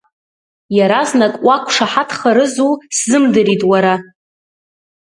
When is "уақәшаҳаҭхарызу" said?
1.47-2.71